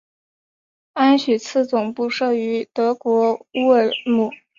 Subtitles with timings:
[0.93, 4.31] 安许茨总部设于德国乌尔姆。